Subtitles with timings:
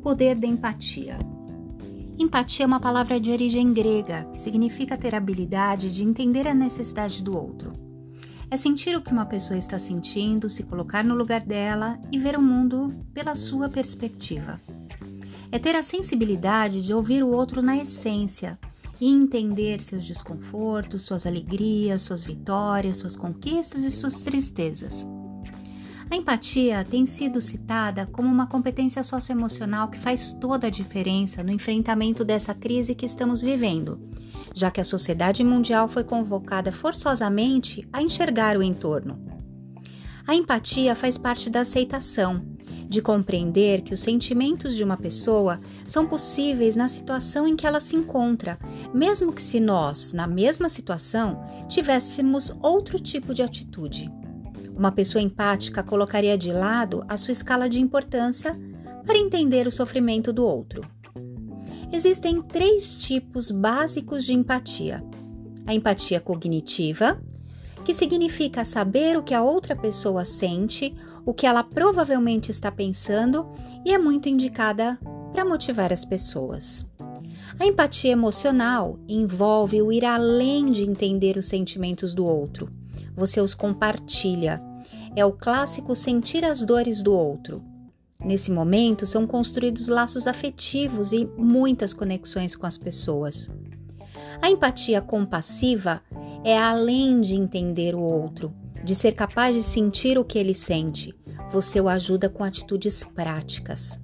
[0.00, 1.18] poder da empatia.
[2.18, 6.54] Empatia é uma palavra de origem grega que significa ter a habilidade de entender a
[6.54, 7.72] necessidade do outro.
[8.50, 12.36] É sentir o que uma pessoa está sentindo, se colocar no lugar dela e ver
[12.36, 14.60] o mundo pela sua perspectiva.
[15.52, 18.58] É ter a sensibilidade de ouvir o outro na essência
[19.00, 25.06] e entender seus desconfortos, suas alegrias, suas vitórias, suas conquistas e suas tristezas.
[26.10, 31.52] A empatia tem sido citada como uma competência socioemocional que faz toda a diferença no
[31.52, 34.00] enfrentamento dessa crise que estamos vivendo,
[34.52, 39.24] já que a sociedade mundial foi convocada forçosamente a enxergar o entorno.
[40.26, 42.44] A empatia faz parte da aceitação,
[42.88, 47.78] de compreender que os sentimentos de uma pessoa são possíveis na situação em que ela
[47.78, 48.58] se encontra,
[48.92, 54.10] mesmo que se nós, na mesma situação, tivéssemos outro tipo de atitude.
[54.80, 58.58] Uma pessoa empática colocaria de lado a sua escala de importância
[59.04, 60.80] para entender o sofrimento do outro.
[61.92, 65.04] Existem três tipos básicos de empatia:
[65.66, 67.22] a empatia cognitiva,
[67.84, 73.52] que significa saber o que a outra pessoa sente, o que ela provavelmente está pensando
[73.84, 74.98] e é muito indicada
[75.30, 76.86] para motivar as pessoas.
[77.58, 82.72] A empatia emocional envolve o ir além de entender os sentimentos do outro.
[83.14, 84.69] Você os compartilha,
[85.16, 87.62] é o clássico sentir as dores do outro.
[88.24, 93.50] Nesse momento são construídos laços afetivos e muitas conexões com as pessoas.
[94.42, 96.02] A empatia compassiva
[96.44, 98.52] é além de entender o outro,
[98.84, 101.14] de ser capaz de sentir o que ele sente.
[101.50, 103.98] Você o ajuda com atitudes práticas.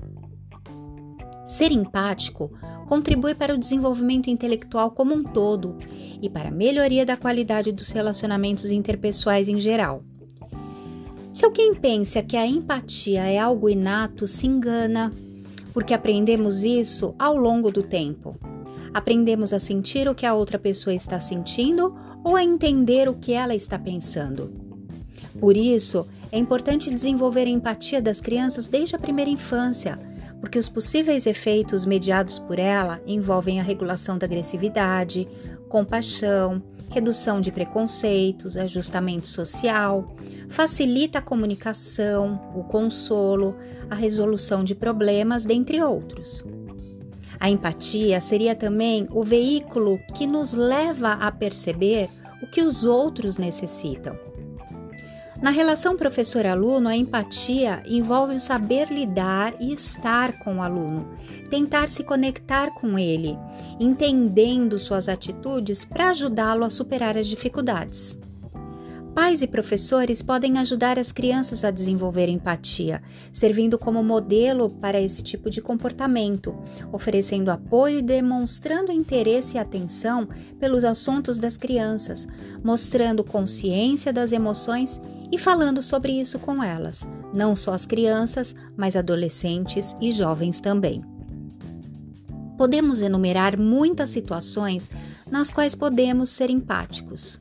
[1.47, 2.51] Ser empático
[2.89, 5.77] contribui para o desenvolvimento intelectual como um todo
[6.21, 10.03] e para a melhoria da qualidade dos relacionamentos interpessoais em geral.
[11.37, 15.13] Se alguém pensa que a empatia é algo inato, se engana,
[15.75, 18.35] porque aprendemos isso ao longo do tempo.
[18.95, 21.95] Aprendemos a sentir o que a outra pessoa está sentindo
[22.25, 24.51] ou a entender o que ela está pensando.
[25.39, 29.99] Por isso, é importante desenvolver a empatia das crianças desde a primeira infância,
[30.41, 35.29] porque os possíveis efeitos mediados por ela envolvem a regulação da agressividade,
[35.69, 40.15] compaixão, redução de preconceitos, ajustamento social,
[40.49, 43.57] facilita a comunicação, o consolo,
[43.91, 46.45] a resolução de problemas, dentre outros.
[47.39, 52.09] A empatia seria também o veículo que nos leva a perceber
[52.43, 54.19] o que os outros necessitam.
[55.41, 61.09] Na relação professor-aluno, a empatia envolve o saber lidar e estar com o aluno,
[61.51, 63.39] tentar se conectar com ele,
[63.79, 68.17] entendendo suas atitudes para ajudá-lo a superar as dificuldades.
[69.15, 75.23] Pais e professores podem ajudar as crianças a desenvolver empatia, servindo como modelo para esse
[75.23, 76.55] tipo de comportamento,
[76.93, 80.29] oferecendo apoio e demonstrando interesse e atenção
[80.61, 82.29] pelos assuntos das crianças,
[82.63, 85.01] mostrando consciência das emoções
[85.31, 91.05] e falando sobre isso com elas, não só as crianças, mas adolescentes e jovens também.
[92.57, 94.91] Podemos enumerar muitas situações
[95.31, 97.41] nas quais podemos ser empáticos.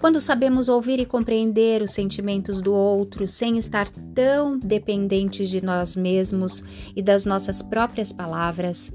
[0.00, 5.96] Quando sabemos ouvir e compreender os sentimentos do outro sem estar tão dependentes de nós
[5.96, 6.62] mesmos
[6.94, 8.92] e das nossas próprias palavras.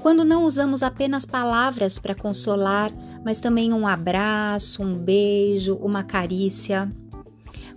[0.00, 2.92] Quando não usamos apenas palavras para consolar,
[3.24, 6.88] mas também um abraço, um beijo, uma carícia.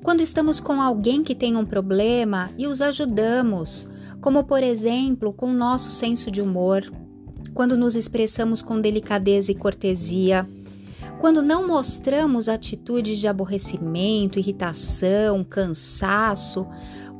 [0.03, 3.89] Quando estamos com alguém que tem um problema e os ajudamos,
[4.21, 6.83] como por exemplo com nosso senso de humor.
[7.53, 10.47] Quando nos expressamos com delicadeza e cortesia
[11.19, 16.65] quando não mostramos atitudes de aborrecimento, irritação, cansaço,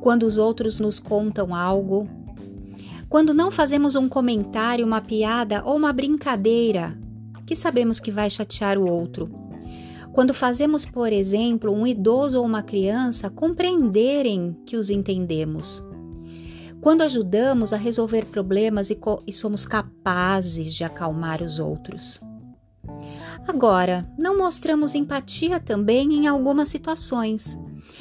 [0.00, 2.08] quando os outros nos contam algo,
[3.10, 6.98] quando não fazemos um comentário, uma piada ou uma brincadeira
[7.44, 9.30] que sabemos que vai chatear o outro.
[10.12, 15.82] Quando fazemos, por exemplo, um idoso ou uma criança compreenderem que os entendemos.
[16.80, 22.20] Quando ajudamos a resolver problemas e, e somos capazes de acalmar os outros.
[23.46, 27.58] Agora, não mostramos empatia também em algumas situações.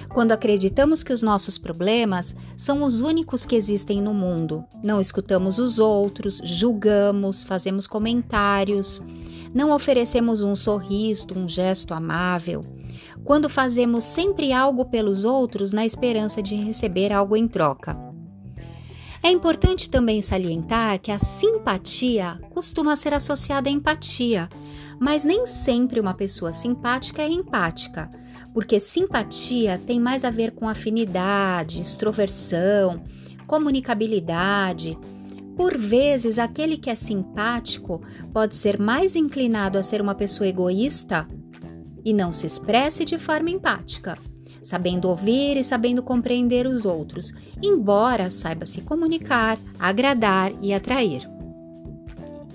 [0.09, 5.59] Quando acreditamos que os nossos problemas são os únicos que existem no mundo, não escutamos
[5.59, 9.03] os outros, julgamos, fazemos comentários,
[9.53, 12.61] não oferecemos um sorriso, um gesto amável.
[13.23, 17.97] Quando fazemos sempre algo pelos outros na esperança de receber algo em troca.
[19.21, 24.47] É importante também salientar que a simpatia costuma ser associada à empatia,
[24.99, 28.09] mas nem sempre uma pessoa simpática é empática,
[28.53, 33.03] porque simpatia tem mais a ver com afinidade, extroversão,
[33.45, 34.97] comunicabilidade.
[35.59, 38.01] Por vezes, aquele que é simpático
[38.31, 41.27] pode ser mais inclinado a ser uma pessoa egoísta
[42.05, 44.17] e não se expresse de forma empática,
[44.63, 51.38] sabendo ouvir e sabendo compreender os outros, embora saiba se comunicar, agradar e atrair.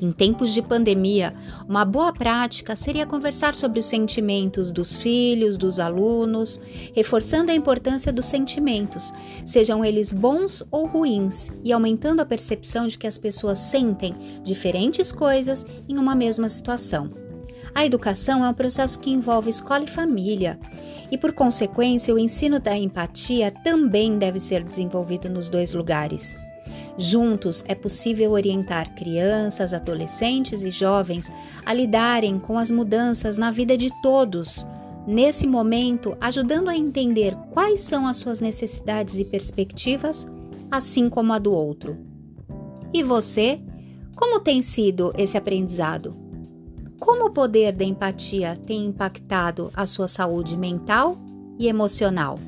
[0.04, 1.34] Em tempos de pandemia,
[1.66, 6.60] uma boa prática seria conversar sobre os sentimentos dos filhos, dos alunos,
[6.94, 9.14] reforçando a importância dos sentimentos,
[9.46, 15.10] sejam eles bons ou ruins, e aumentando a percepção de que as pessoas sentem diferentes
[15.10, 17.10] coisas em uma mesma situação.
[17.74, 20.60] A educação é um processo que envolve escola e família,
[21.10, 26.36] e por consequência, o ensino da empatia também deve ser desenvolvido nos dois lugares.
[26.96, 31.30] Juntos é possível orientar crianças, adolescentes e jovens
[31.66, 34.66] a lidarem com as mudanças na vida de todos.
[35.06, 40.26] Nesse momento, ajudando a entender quais são as suas necessidades e perspectivas,
[40.70, 41.98] assim como a do outro.
[42.92, 43.58] E você?
[44.14, 46.16] Como tem sido esse aprendizado?
[47.00, 51.18] Como o poder da empatia tem impactado a sua saúde mental
[51.58, 52.38] e emocional?